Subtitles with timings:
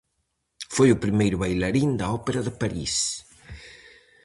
[0.75, 2.93] Foi o primeiro bailarín da ópera de París.